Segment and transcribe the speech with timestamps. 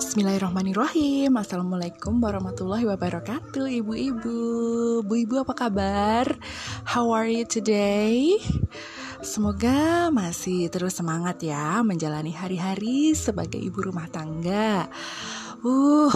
[0.00, 4.40] Bismillahirrahmanirrahim Assalamualaikum warahmatullahi wabarakatuh Ibu-ibu
[5.04, 6.24] Bu-ibu apa kabar?
[6.88, 8.40] How are you today?
[9.20, 14.88] Semoga masih terus semangat ya Menjalani hari-hari sebagai ibu rumah tangga
[15.60, 16.08] Uh,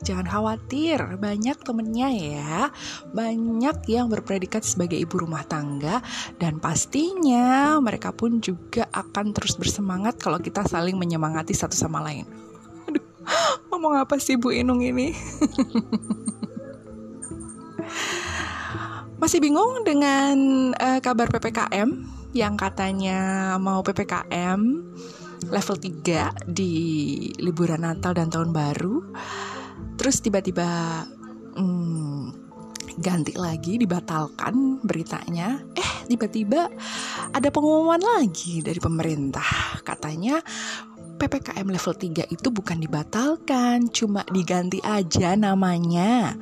[0.00, 2.72] jangan khawatir, banyak temennya ya.
[3.12, 6.00] Banyak yang berpredikat sebagai ibu rumah tangga
[6.40, 12.49] dan pastinya mereka pun juga akan terus bersemangat kalau kita saling menyemangati satu sama lain.
[13.72, 15.12] Ngomong apa sih Bu Inung ini?
[19.20, 20.36] Masih bingung dengan
[20.74, 21.88] uh, kabar PPKM
[22.32, 24.60] yang katanya mau PPKM?
[25.48, 26.72] level 3 di
[27.40, 29.00] liburan Natal dan Tahun Baru.
[29.96, 30.68] Terus tiba-tiba
[31.56, 32.24] hmm,
[33.00, 35.64] ganti lagi dibatalkan beritanya.
[35.72, 36.68] Eh, tiba-tiba
[37.32, 39.80] ada pengumuman lagi dari pemerintah.
[39.80, 40.44] Katanya
[41.20, 46.32] PPKM level 3 itu bukan dibatalkan, cuma diganti aja namanya.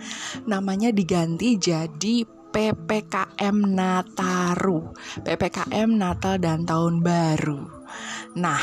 [0.47, 4.95] Namanya diganti jadi PPKM Nataru,
[5.27, 7.67] PPKM Natal dan Tahun Baru.
[8.39, 8.63] Nah,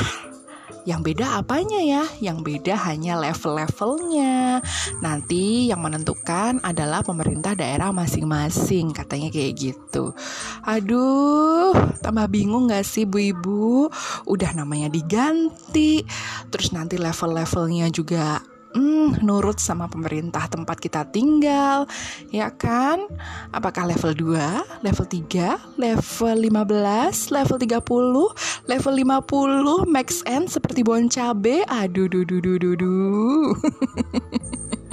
[0.86, 2.02] yang beda apanya ya?
[2.22, 4.62] Yang beda hanya level-levelnya.
[5.02, 10.14] Nanti yang menentukan adalah pemerintah daerah masing-masing, katanya kayak gitu.
[10.62, 13.90] Aduh, tambah bingung gak sih bu ibu?
[14.30, 16.06] Udah namanya diganti,
[16.54, 18.38] terus nanti level-levelnya juga
[18.76, 21.88] hmm, nurut sama pemerintah tempat kita tinggal,
[22.28, 23.08] ya kan?
[23.50, 31.08] Apakah level 2, level 3, level 15, level 30, level 50, max end seperti bon
[31.08, 31.64] cabe?
[31.72, 33.56] Aduh, duh, duh, duh, duh, duh.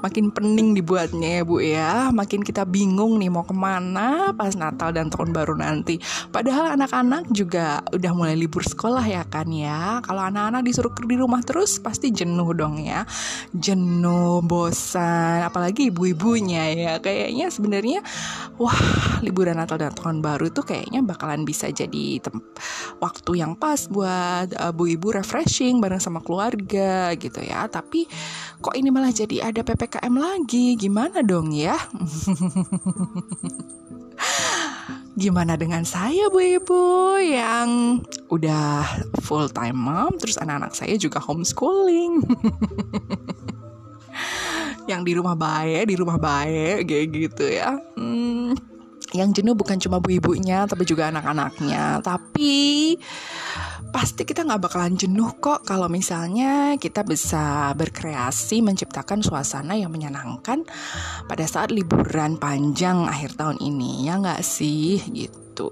[0.00, 1.90] makin pening dibuatnya ya bu ya.
[2.14, 6.00] Makin kita bingung nih mau ke mana pas Natal dan Tahun Baru nanti.
[6.32, 10.00] Padahal anak-anak juga udah mulai libur sekolah ya kan ya.
[10.06, 13.04] Kalau anak-anak disuruh di rumah terus pasti jenuh dong ya.
[13.52, 16.92] Jenuh bosan apalagi ibu-ibunya ya.
[17.02, 18.00] Kayaknya sebenarnya
[18.56, 18.78] wah
[19.20, 22.22] liburan Natal dan Tahun Baru itu kayaknya bakalan bisa jadi
[22.98, 27.66] waktu yang pas buat uh, bu ibu refreshing bareng sama keluarga gitu ya.
[27.66, 28.06] Tapi
[28.58, 30.76] kok ini malah jadi ada PPKM lagi.
[30.76, 31.78] Gimana dong ya?
[35.18, 37.98] Gimana dengan saya bu ibu yang
[38.30, 38.86] udah
[39.24, 42.22] full time mom terus anak-anak saya juga homeschooling?
[44.88, 47.76] Yang di rumah baik di rumah baik kayak gitu ya.
[47.96, 48.27] Hmm,
[49.18, 51.98] yang jenuh bukan cuma bu ibunya tapi juga anak-anaknya.
[52.00, 52.94] Tapi
[53.88, 60.62] pasti kita nggak bakalan jenuh kok kalau misalnya kita bisa berkreasi menciptakan suasana yang menyenangkan
[61.26, 64.06] pada saat liburan panjang akhir tahun ini.
[64.06, 65.02] Ya nggak sih?
[65.10, 65.66] Gitu.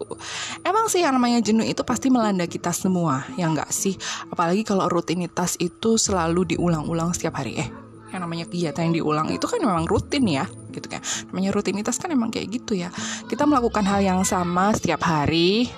[0.66, 3.22] Emang sih yang namanya jenuh itu pasti melanda kita semua.
[3.38, 3.94] Ya nggak sih?
[4.34, 7.62] Apalagi kalau rutinitas itu selalu diulang-ulang setiap hari.
[7.62, 7.85] Eh
[8.16, 11.00] yang namanya kegiatan yang diulang itu kan memang rutin ya gitu kan.
[11.32, 12.88] Namanya rutinitas kan emang kayak gitu ya.
[13.28, 15.68] Kita melakukan hal yang sama setiap hari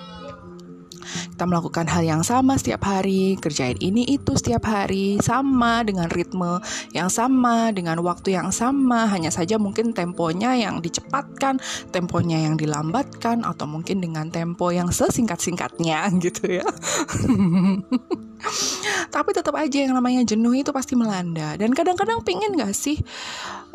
[1.38, 6.58] kita melakukan hal yang sama setiap hari, kerjain ini itu setiap hari, sama dengan ritme
[6.90, 11.62] yang sama, dengan waktu yang sama, hanya saja mungkin temponya yang dicepatkan,
[11.94, 16.66] temponya yang dilambatkan, atau mungkin dengan tempo yang sesingkat-singkatnya gitu ya.
[19.14, 21.54] Tapi tetap aja yang namanya jenuh itu pasti melanda.
[21.54, 22.98] Dan kadang-kadang pingin gak sih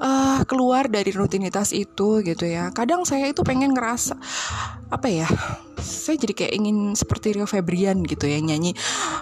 [0.04, 2.70] uh, Keluar dari rutinitas itu gitu ya.
[2.76, 4.20] Kadang saya itu pengen ngerasa
[4.92, 5.28] Apa ya
[5.80, 8.76] Saya jadi kayak ingin seperti Rio Febrian gitu ya Nyanyi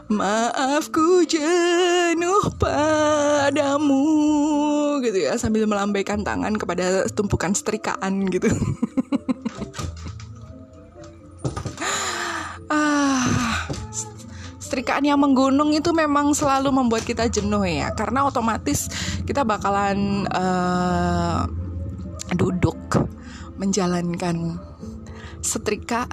[0.10, 4.04] Maafku jenuh padamu
[5.06, 8.50] Gitu ya Sambil melambaikan tangan kepada tumpukan setrikaan gitu
[14.72, 17.92] setrikaan yang menggunung itu memang selalu membuat kita jenuh ya.
[17.92, 18.88] Karena otomatis
[19.28, 21.44] kita bakalan uh,
[22.32, 22.80] duduk
[23.60, 24.56] menjalankan
[25.44, 26.08] setrika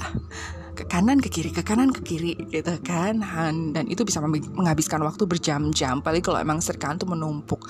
[0.74, 3.22] ke kanan ke kiri ke kanan ke kiri gitu kan.
[3.70, 6.02] Dan itu bisa menghabiskan waktu berjam-jam.
[6.02, 7.62] Paling kalau emang setrikaan itu menumpuk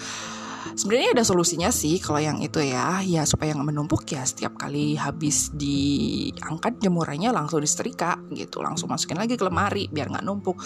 [0.74, 3.00] sebenarnya ada solusinya sih kalau yang itu ya.
[3.04, 8.60] Ya supaya nggak menumpuk ya setiap kali habis diangkat jemurannya langsung disetrika gitu.
[8.62, 10.58] Langsung masukin lagi ke lemari biar nggak numpuk.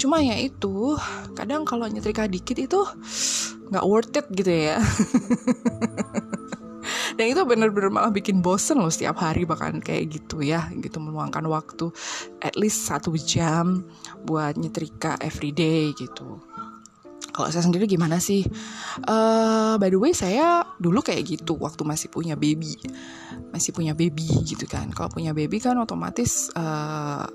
[0.00, 0.96] Cuma ya itu
[1.36, 2.80] kadang kalau nyetrika dikit itu
[3.72, 4.76] nggak worth it gitu ya.
[7.14, 11.46] Dan itu bener-bener malah bikin bosen loh setiap hari bahkan kayak gitu ya gitu meluangkan
[11.46, 11.94] waktu
[12.42, 13.86] at least satu jam
[14.26, 16.42] buat nyetrika everyday gitu
[17.34, 18.46] kalau saya sendiri gimana sih?
[19.02, 22.78] Uh, by the way, saya dulu kayak gitu waktu masih punya baby,
[23.50, 24.94] masih punya baby gitu kan.
[24.94, 27.26] Kalau punya baby kan otomatis uh,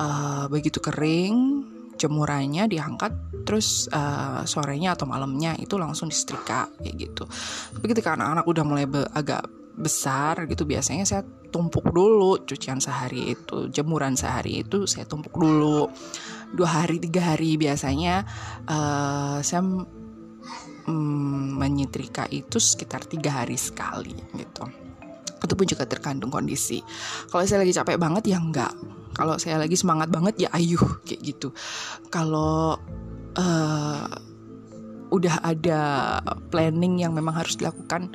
[0.00, 1.68] uh, begitu kering,
[2.00, 3.12] jemurannya diangkat
[3.48, 7.24] terus uh, sorenya atau malamnya itu langsung disetrika kayak gitu
[7.72, 13.36] tapi ketika anak-anak udah mulai be agak besar gitu biasanya saya tumpuk dulu cucian sehari
[13.36, 15.88] itu jemuran sehari itu saya tumpuk dulu
[16.54, 18.22] dua hari tiga hari biasanya
[18.68, 19.62] uh, saya
[20.86, 24.64] mm, menyetrika itu sekitar tiga hari sekali gitu.
[25.36, 26.82] Itu pun juga terkandung kondisi.
[27.30, 28.74] Kalau saya lagi capek banget ya enggak.
[29.16, 31.48] Kalau saya lagi semangat banget ya ayuh kayak gitu.
[32.10, 32.76] Kalau
[33.38, 33.85] uh,
[35.16, 35.80] udah ada
[36.52, 38.12] planning yang memang harus dilakukan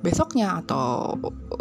[0.00, 1.16] besoknya atau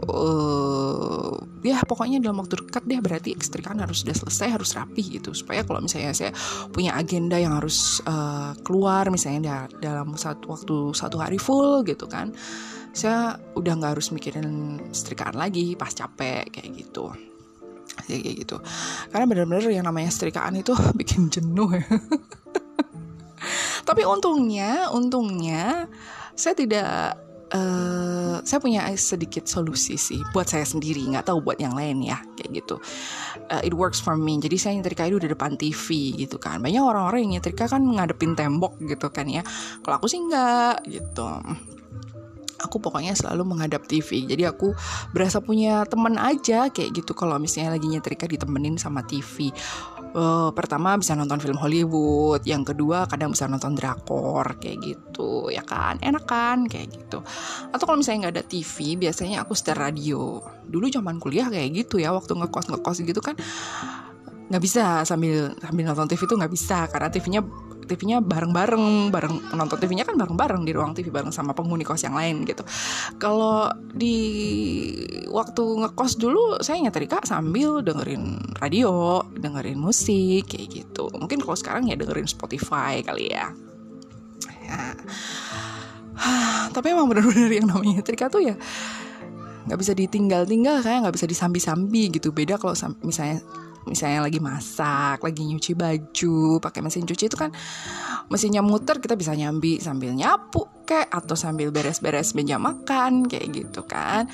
[0.10, 1.34] uh,
[1.66, 5.34] ya pokoknya dalam waktu dekat deh berarti ekstrikan harus sudah selesai harus rapi gitu.
[5.34, 6.32] Supaya kalau misalnya saya
[6.70, 12.36] punya agenda yang harus uh, keluar misalnya dalam satu waktu satu hari full gitu kan
[12.94, 17.10] saya udah nggak harus mikirin setrikaan lagi pas capek kayak gitu.
[18.06, 18.58] Kayak gitu.
[19.10, 21.86] Karena benar-benar yang namanya setrikaan itu bikin jenuh ya
[23.94, 25.86] tapi untungnya untungnya
[26.34, 27.14] saya tidak
[27.54, 32.18] uh, saya punya sedikit solusi sih buat saya sendiri nggak tahu buat yang lain ya
[32.34, 32.82] kayak gitu.
[33.54, 34.42] Uh, it works for me.
[34.42, 36.58] Jadi saya nyetrika itu di depan TV gitu kan.
[36.58, 39.46] Banyak orang-orang yang nyetrika kan ngadepin tembok gitu kan ya.
[39.86, 41.30] Kalau aku sih nggak gitu.
[42.66, 44.72] Aku pokoknya selalu menghadap TV jadi aku
[45.12, 47.14] berasa punya temen aja kayak gitu.
[47.14, 49.54] Kalau misalnya lagi nyetrika ditemenin sama TV
[50.14, 55.66] uh, pertama bisa nonton film Hollywood, yang kedua kadang bisa nonton drakor kayak gitu, ya
[55.66, 57.22] kan, enak kan kayak gitu.
[57.74, 60.40] Atau kalau misalnya nggak ada TV, biasanya aku setel radio.
[60.66, 63.36] Dulu zaman kuliah kayak gitu ya, waktu ngekos ngekos gitu kan
[64.44, 67.42] nggak bisa sambil sambil nonton TV itu nggak bisa karena TV-nya
[67.88, 72.16] TV-nya bareng-bareng, bareng nonton TV-nya kan bareng-bareng di ruang TV bareng sama penghuni kos yang
[72.16, 72.64] lain gitu.
[73.20, 74.18] Kalau di
[75.30, 81.10] waktu ngekos dulu saya nyetrika sambil dengerin radio, dengerin musik kayak gitu.
[81.14, 83.52] Mungkin kalau sekarang ya dengerin Spotify kali ya.
[84.66, 84.80] ya.
[86.76, 88.56] Tapi emang benar-benar yang namanya nyetrika tuh ya
[89.64, 93.40] nggak bisa ditinggal-tinggal kayak nggak bisa disambi-sambi gitu beda kalau misalnya
[93.88, 97.52] misalnya lagi masak, lagi nyuci baju, pakai mesin cuci itu kan
[98.32, 103.82] mesinnya muter kita bisa nyambi sambil nyapu kayak atau sambil beres-beres meja makan kayak gitu
[103.88, 104.28] kan.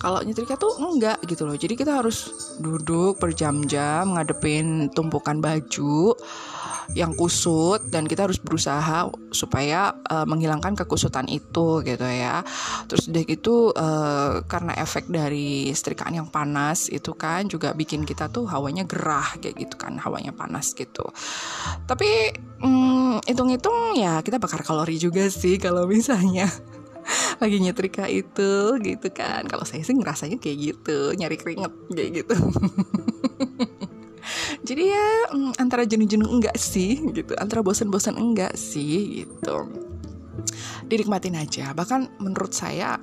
[0.00, 1.56] Kalau nyetrika tuh enggak gitu loh.
[1.56, 6.16] Jadi kita harus duduk berjam-jam ngadepin tumpukan baju
[6.94, 12.42] yang kusut dan kita harus berusaha supaya uh, menghilangkan kekusutan itu gitu ya.
[12.90, 18.26] Terus udah gitu uh, karena efek dari setrikaan yang panas itu kan juga bikin kita
[18.28, 21.06] tuh hawanya gerah kayak gitu kan, hawanya panas gitu.
[21.86, 26.50] Tapi um, hitung-hitung ya kita bakar kalori juga sih kalau misalnya
[27.42, 32.34] lagi nyetrika itu gitu kan kalau saya sih ngerasanya kayak gitu nyari keringet kayak gitu
[34.70, 37.34] jadi ya mm, antara jenuh-jenuh enggak sih gitu.
[37.34, 39.66] Antara bosan-bosan enggak sih gitu.
[40.86, 41.74] Dinikmatin aja.
[41.74, 42.94] Bahkan menurut saya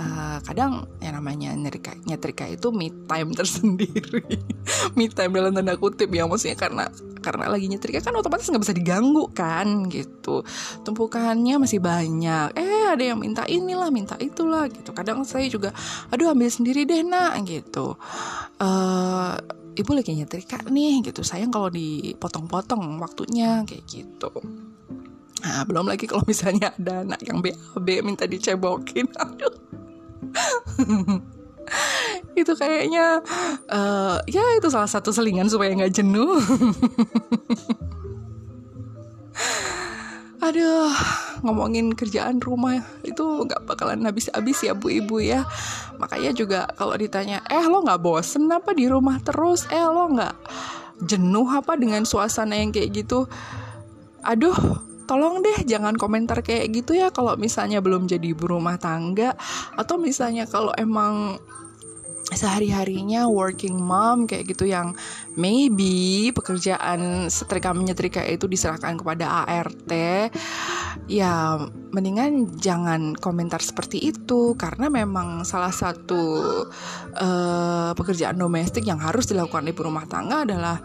[0.00, 4.24] uh, kadang yang namanya nyetrika, nyetrika itu me time tersendiri.
[4.96, 6.88] Me time dalam tanda kutip ya maksudnya karena
[7.20, 10.40] karena lagi nyetrika kan otomatis nggak bisa diganggu kan gitu.
[10.88, 12.56] Tumpukannya masih banyak.
[12.56, 14.96] Eh ada yang minta inilah minta itulah gitu.
[14.96, 15.76] Kadang saya juga
[16.08, 18.00] aduh ambil sendiri deh nak gitu.
[18.56, 19.36] Uh,
[19.80, 24.30] ibu lagi nyetrika nih gitu sayang kalau dipotong-potong waktunya kayak gitu
[25.40, 29.08] Nah, belum lagi kalau misalnya ada anak yang BAB minta dicebokin.
[29.16, 29.56] Aduh.
[32.40, 33.22] itu kayaknya
[33.70, 36.36] uh, ya itu salah satu selingan supaya nggak jenuh.
[40.44, 40.92] Aduh,
[41.40, 45.44] ngomongin kerjaan rumah itu nggak bakalan habis-habis ya bu ibu ya.
[46.00, 49.68] Makanya juga kalau ditanya, eh lo nggak bosen apa di rumah terus?
[49.68, 50.34] Eh lo nggak
[51.04, 53.24] jenuh apa dengan suasana yang kayak gitu?
[54.20, 54.56] Aduh,
[55.10, 59.34] tolong deh jangan komentar kayak gitu ya kalau misalnya belum jadi ibu rumah tangga
[59.74, 61.34] atau misalnya kalau emang
[62.30, 64.94] sehari-harinya working mom kayak gitu yang
[65.34, 69.92] maybe pekerjaan setrika menyetrika itu diserahkan kepada ART
[71.10, 71.58] ya
[71.90, 76.22] mendingan jangan komentar seperti itu karena memang salah satu
[77.18, 80.78] uh, pekerjaan domestik yang harus dilakukan ibu rumah tangga adalah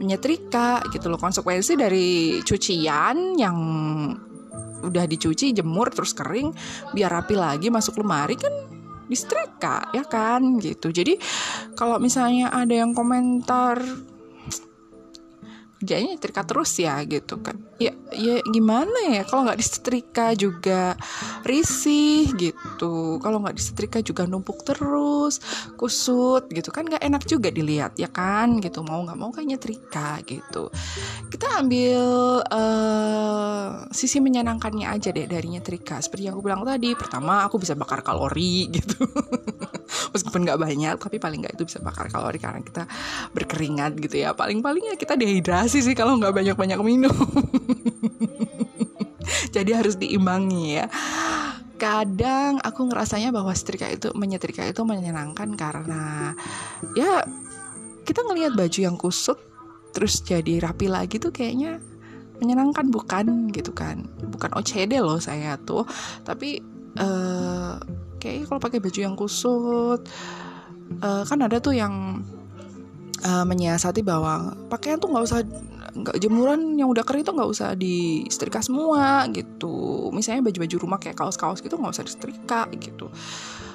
[0.00, 1.20] menyetrika gitu loh.
[1.20, 3.56] Konsekuensi dari cucian yang
[4.80, 6.56] udah dicuci jemur terus kering
[6.96, 8.79] biar rapi lagi masuk lemari kan
[9.10, 10.94] disetrika ya kan gitu.
[10.94, 11.18] Jadi
[11.74, 13.82] kalau misalnya ada yang komentar
[15.80, 17.56] kerjanya nyetrika terus ya gitu kan.
[17.80, 20.92] Ya ya gimana ya kalau nggak disetrika juga
[21.40, 23.16] risih gitu.
[23.16, 25.40] Kalau nggak disetrika juga numpuk terus
[25.80, 28.84] kusut gitu kan nggak enak juga dilihat ya kan gitu.
[28.84, 30.68] Mau nggak mau kan nyetrika gitu.
[31.32, 32.04] Kita ambil
[32.44, 37.72] uh, sisi menyenangkannya aja deh dari nyetrika seperti yang aku bilang tadi pertama aku bisa
[37.72, 39.00] bakar kalori gitu.
[40.12, 42.84] Meskipun nggak banyak tapi paling nggak itu bisa bakar kalori karena kita
[43.32, 44.36] berkeringat gitu ya.
[44.36, 47.14] Paling palingnya kita dehidrasi sih kalau nggak banyak banyak minum.
[49.54, 50.86] Jadi harus diimbangi ya.
[51.78, 56.34] Kadang aku ngerasanya bahwa setrika itu menyetrika itu menyenangkan karena
[56.98, 57.22] ya
[58.02, 59.38] kita ngelihat baju yang kusut
[59.90, 61.78] terus jadi rapi lagi tuh kayaknya
[62.42, 62.90] menyenangkan.
[62.90, 64.10] Bukan gitu kan.
[64.28, 65.86] Bukan OCD loh saya tuh.
[66.26, 66.60] Tapi
[67.00, 67.80] uh,
[68.20, 70.04] kayak kalau pakai baju yang kusut
[71.00, 72.22] uh, kan ada tuh yang
[73.24, 75.40] uh, menyiasati bahwa pakaian tuh nggak usah
[75.90, 80.08] nggak jemuran yang udah kering tuh nggak usah disetrika semua gitu.
[80.14, 83.10] Misalnya baju-baju rumah kayak kaos-kaos gitu nggak usah disetrika gitu.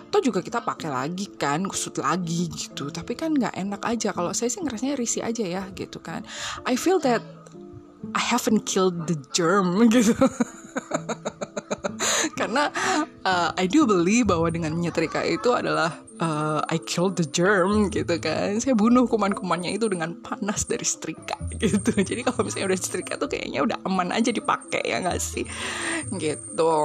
[0.10, 2.88] Toh juga kita pakai lagi kan kusut lagi gitu.
[2.88, 4.16] Tapi kan nggak enak aja.
[4.16, 6.24] Kalau saya sih ngerasanya risih aja ya gitu kan.
[6.64, 7.20] I feel that
[8.14, 10.14] I haven't killed the germ gitu
[12.46, 12.70] karena
[13.26, 18.22] uh, I do believe bahwa dengan menyetrika itu adalah uh, I killed the germ gitu
[18.22, 18.62] kan.
[18.62, 21.90] Saya bunuh kuman-kumannya itu dengan panas dari setrika gitu.
[21.90, 25.42] Jadi kalau misalnya udah setrika tuh kayaknya udah aman aja dipakai ya nggak sih?
[26.14, 26.78] Gitu.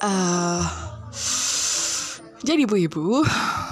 [0.00, 0.64] Uh,
[2.44, 3.24] jadi ibu-ibu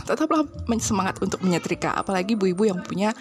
[0.04, 0.44] tetaplah
[0.84, 1.96] semangat untuk menyetrika.
[1.96, 3.16] Apalagi ibu-ibu yang punya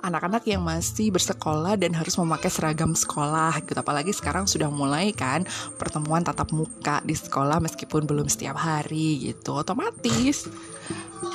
[0.00, 3.76] anak-anak yang masih bersekolah dan harus memakai seragam sekolah gitu.
[3.76, 5.44] Apalagi sekarang sudah mulai kan
[5.76, 9.56] pertemuan tatap muka di sekolah meskipun belum setiap hari gitu.
[9.60, 10.48] Otomatis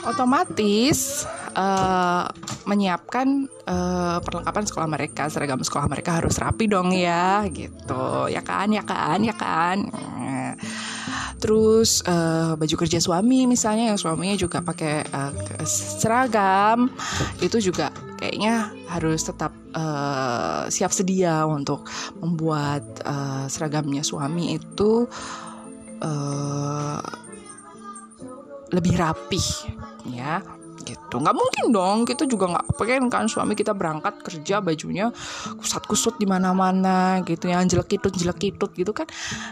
[0.06, 2.26] otomatis uh,
[2.66, 8.30] menyiapkan uh, perlengkapan sekolah mereka seragam sekolah mereka harus rapi dong ya gitu.
[8.30, 9.78] Ya kan ya kan ya kan
[11.46, 15.30] terus uh, baju kerja suami misalnya yang suaminya juga pakai uh,
[15.70, 16.90] seragam
[17.38, 21.86] itu juga kayaknya harus tetap uh, siap sedia untuk
[22.18, 25.06] membuat uh, seragamnya suami itu
[26.02, 27.06] uh,
[28.74, 29.46] lebih rapih
[30.10, 30.42] ya
[30.82, 31.22] gitu.
[31.22, 35.14] Nggak mungkin dong kita juga nggak pengen kan suami kita berangkat kerja bajunya
[35.62, 39.06] kusat kusut di mana mana gitu yang jelek jelekitut jelekitut gitu kan.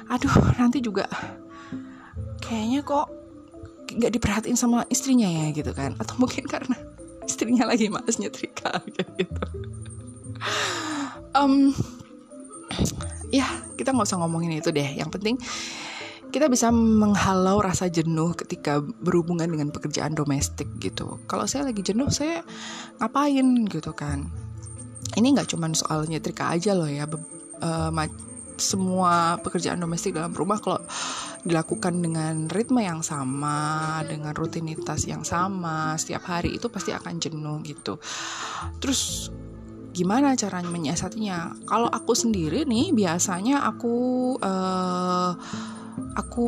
[0.09, 1.05] Aduh nanti juga
[2.43, 3.07] kayaknya kok
[3.93, 5.95] nggak diperhatiin sama istrinya ya gitu kan.
[5.95, 6.75] Atau mungkin karena
[7.23, 9.43] istrinya lagi males nyetrika gitu.
[11.33, 11.71] Um,
[13.31, 13.47] ya
[13.79, 14.89] kita nggak usah ngomongin itu deh.
[14.99, 15.35] Yang penting
[16.33, 21.21] kita bisa menghalau rasa jenuh ketika berhubungan dengan pekerjaan domestik gitu.
[21.29, 22.41] Kalau saya lagi jenuh saya
[22.97, 24.27] ngapain gitu kan.
[25.13, 27.05] Ini nggak cuma soal nyetrika aja loh ya.
[27.61, 27.93] Uh,
[28.63, 30.79] semua pekerjaan domestik dalam rumah kalau
[31.43, 37.59] dilakukan dengan ritme yang sama, dengan rutinitas yang sama setiap hari itu pasti akan jenuh
[37.67, 37.99] gitu.
[38.79, 39.27] Terus
[39.91, 41.67] gimana caranya menyiasatinya?
[41.67, 43.95] Kalau aku sendiri nih biasanya aku
[44.39, 45.31] uh,
[46.17, 46.47] aku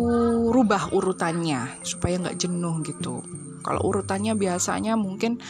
[0.50, 3.22] rubah urutannya supaya nggak jenuh gitu.
[3.66, 5.42] Kalau urutannya biasanya mungkin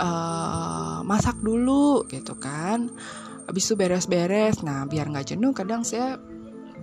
[0.00, 2.88] uh, masak dulu gitu kan
[3.50, 4.62] habis itu beres-beres.
[4.62, 6.14] Nah biar nggak jenuh kadang saya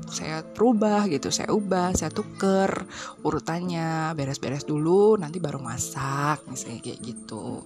[0.07, 1.31] saya rubah gitu.
[1.31, 2.83] Saya ubah saya tuker
[3.23, 4.11] urutannya.
[4.15, 7.63] Beres-beres dulu nanti baru masak misalnya kayak gitu.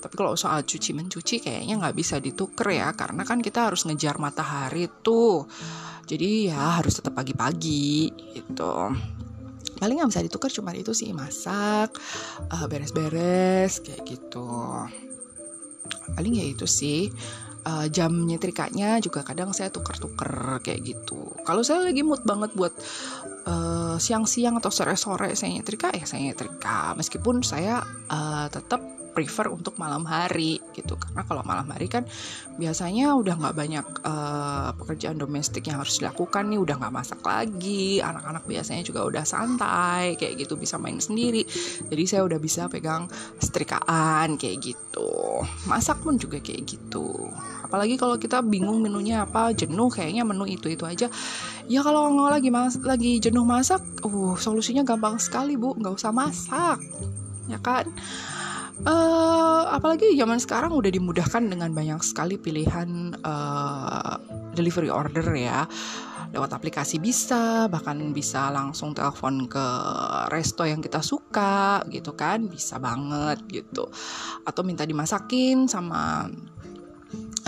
[0.00, 2.92] Tapi kalau soal cuci mencuci kayaknya nggak bisa dituker ya.
[2.96, 5.44] Karena kan kita harus ngejar matahari tuh.
[6.08, 8.72] Jadi ya harus tetap pagi-pagi gitu.
[9.78, 11.92] Paling nggak bisa ditukar cuma itu sih masak
[12.48, 14.48] eh, beres-beres kayak gitu.
[16.16, 17.12] Paling ya itu sih
[17.68, 21.36] uh, jam nyetrikanya juga kadang saya tuker-tuker kayak gitu.
[21.44, 22.72] Kalau saya lagi mood banget buat
[23.44, 28.80] uh, siang-siang atau sore-sore saya nyetrika ya saya nyetrika meskipun saya uh, tetap
[29.18, 30.94] prefer untuk malam hari gitu.
[30.94, 32.06] Karena kalau malam hari kan
[32.54, 37.98] biasanya udah nggak banyak uh, pekerjaan domestik yang harus dilakukan nih udah nggak masak lagi
[37.98, 41.42] anak-anak biasanya juga udah santai kayak gitu bisa main sendiri.
[41.90, 43.10] Jadi saya udah bisa pegang
[43.42, 45.42] setrikaan kayak gitu.
[45.66, 47.26] Masak pun juga kayak gitu.
[47.66, 51.10] Apalagi kalau kita bingung menunya apa jenuh kayaknya menu itu itu aja.
[51.66, 55.74] Ya kalau nggak lagi mas lagi jenuh masak uh solusinya gampang sekali bu.
[55.74, 56.78] Nggak usah masak
[57.48, 57.88] ya kan
[58.86, 64.20] uh, apalagi zaman sekarang udah dimudahkan dengan banyak sekali pilihan uh,
[64.54, 65.66] delivery order ya.
[66.28, 69.66] Lewat aplikasi bisa bahkan bisa langsung telepon ke
[70.28, 72.44] resto yang kita suka gitu kan.
[72.52, 73.88] Bisa banget gitu.
[74.44, 76.28] Atau minta dimasakin sama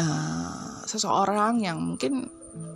[0.01, 2.25] uh, seseorang yang mungkin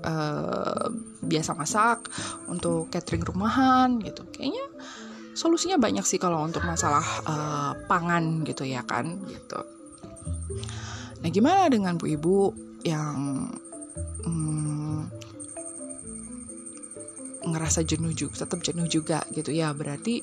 [0.04, 0.92] uh,
[1.24, 2.12] biasa masak
[2.52, 4.28] untuk catering rumahan gitu.
[4.28, 4.66] Kayaknya
[5.34, 9.60] solusinya banyak sih kalau untuk masalah uh, pangan gitu ya kan gitu.
[11.20, 12.36] Nah gimana dengan bu ibu
[12.86, 13.50] yang
[14.24, 15.10] hmm,
[17.44, 19.74] ngerasa jenuh juga tetap jenuh juga gitu ya?
[19.74, 20.22] Berarti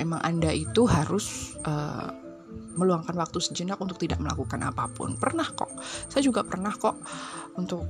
[0.00, 2.10] memang anda itu harus uh,
[2.78, 5.18] meluangkan waktu sejenak untuk tidak melakukan apa pun.
[5.18, 5.70] Pernah kok.
[6.08, 6.96] Saya juga pernah kok
[7.58, 7.84] untuk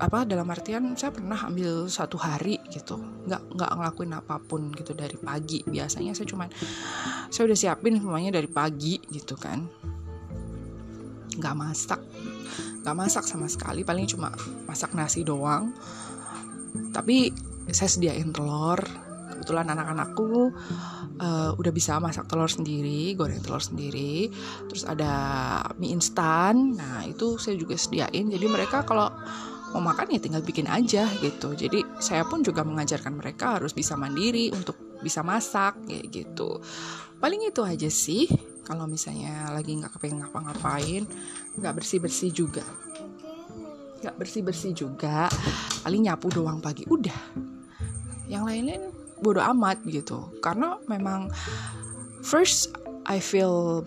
[0.00, 2.96] apa dalam artian saya pernah ambil satu hari gitu.
[3.26, 5.60] Nggak nggak ngelakuin apa pun gitu dari pagi.
[5.66, 6.48] Biasanya saya cuman
[7.28, 9.66] saya udah siapin semuanya dari pagi gitu kan.
[11.36, 12.00] Nggak masak.
[12.86, 13.82] Nggak masak sama sekali.
[13.82, 14.32] Paling cuma
[14.64, 15.74] masak nasi doang.
[16.94, 17.30] Tapi
[17.70, 18.80] saya sediain telur.
[19.30, 20.52] Kebetulan anak-anakku
[21.16, 24.28] uh, udah bisa masak telur sendiri goreng telur sendiri.
[24.68, 25.12] Terus ada
[25.80, 26.76] mie instan.
[26.76, 28.28] Nah itu saya juga sediain.
[28.28, 29.08] Jadi mereka kalau
[29.70, 31.54] mau makan ya tinggal bikin aja gitu.
[31.54, 36.58] Jadi saya pun juga mengajarkan mereka harus bisa mandiri untuk bisa masak kayak gitu.
[37.22, 38.26] Paling itu aja sih
[38.66, 41.04] kalau misalnya lagi nggak kepengen ngapa-ngapain
[41.58, 42.64] nggak bersih bersih juga.
[44.00, 45.28] Nggak bersih bersih juga
[45.86, 47.20] paling nyapu doang pagi udah.
[48.26, 48.84] Yang lain-lain
[49.20, 50.34] bodoh amat gitu.
[50.42, 51.30] Karena memang
[52.24, 52.72] first
[53.06, 53.84] I feel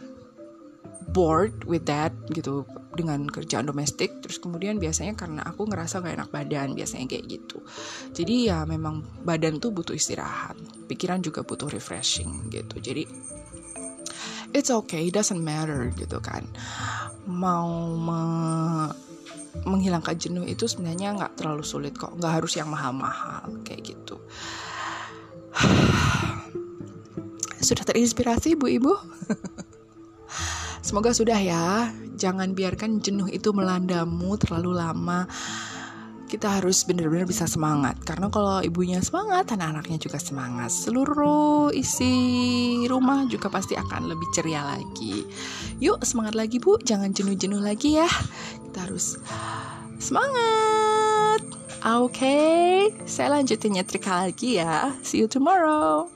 [1.14, 2.66] bored with that gitu
[2.98, 4.22] dengan kerjaan domestik.
[4.26, 7.62] Terus kemudian biasanya karena aku ngerasa gak enak badan biasanya kayak gitu.
[8.14, 10.58] Jadi ya memang badan tuh butuh istirahat
[10.90, 12.82] pikiran juga butuh refreshing gitu.
[12.82, 13.06] Jadi
[14.54, 16.46] it's okay doesn't matter gitu kan.
[17.30, 18.22] Mau me
[19.54, 24.18] menghilangkan jenuh itu sebenarnya nggak terlalu sulit kok nggak harus yang mahal-mahal kayak gitu.
[27.64, 28.92] Sudah terinspirasi bu ibu
[30.84, 31.90] semoga sudah ya.
[32.14, 35.26] Jangan biarkan jenuh itu melandamu terlalu lama.
[36.30, 37.98] Kita harus benar-benar bisa semangat.
[38.06, 40.70] Karena kalau ibunya semangat anak-anaknya juga semangat.
[40.70, 42.14] Seluruh isi
[42.86, 45.26] rumah juga pasti akan lebih ceria lagi.
[45.82, 46.78] Yuk semangat lagi bu.
[46.82, 48.10] Jangan jenuh-jenuh lagi ya.
[48.70, 49.18] Kita harus
[49.98, 51.42] semangat.
[51.84, 54.96] Oke okay, saya lanjutin nyetrika lagi ya.
[55.04, 56.08] See you tomorrow